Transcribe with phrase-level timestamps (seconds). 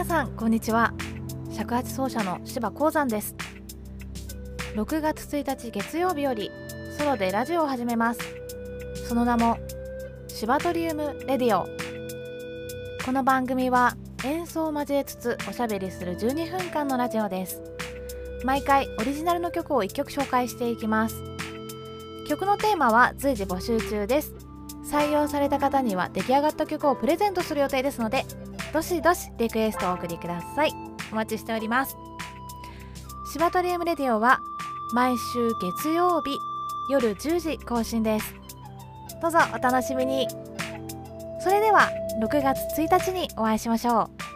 [0.00, 0.94] 皆さんこんにちは。
[1.52, 3.34] 尺八奏者の柴光山です。
[4.74, 6.50] 6月1日月曜日より
[6.96, 8.20] ソロでラジオを始めます。
[9.06, 9.58] その名も
[10.26, 11.66] シバトリウムレディオ。
[13.04, 13.94] この番組は
[14.24, 17.60] 演奏を交えつつおしゃべりする12分間のラジオです。
[18.42, 21.22] 毎回オリジナルの曲を1曲紹介していきます。
[22.26, 24.32] 曲のテーマは随時募集中です。
[24.84, 28.24] 採用された方には出来上がった曲をプレゼントする予定ですので
[28.72, 30.72] どしどしリクエストをお送りください。
[31.12, 31.96] お待ちしております。
[33.32, 34.40] 柴田リウムレディオは
[34.92, 36.36] 毎週月曜日
[36.90, 38.34] 夜10時更新です。
[39.20, 40.28] どうぞお楽しみに。
[41.40, 41.90] それでは
[42.22, 44.29] 6月1日にお会いしましょう。